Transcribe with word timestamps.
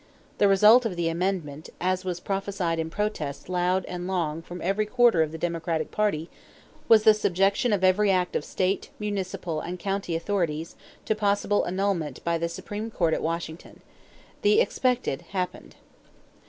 The 0.39 0.47
result 0.47 0.83
of 0.83 0.95
the 0.95 1.09
amendment, 1.09 1.69
as 1.79 2.03
was 2.03 2.19
prophesied 2.19 2.79
in 2.79 2.89
protests 2.89 3.47
loud 3.47 3.85
and 3.85 4.07
long 4.07 4.41
from 4.41 4.59
every 4.63 4.87
quarter 4.87 5.21
of 5.21 5.31
the 5.31 5.37
Democratic 5.37 5.91
party, 5.91 6.27
was 6.87 7.03
the 7.03 7.13
subjection 7.13 7.71
of 7.71 7.83
every 7.83 8.09
act 8.09 8.35
of 8.35 8.43
state, 8.43 8.89
municipal, 8.97 9.61
and 9.61 9.77
county 9.77 10.15
authorities 10.15 10.75
to 11.05 11.13
possible 11.13 11.67
annulment 11.67 12.23
by 12.23 12.39
the 12.39 12.49
Supreme 12.49 12.89
Court 12.89 13.13
at 13.13 13.21
Washington. 13.21 13.81
The 14.41 14.59
expected 14.59 15.21
happened. 15.33 15.75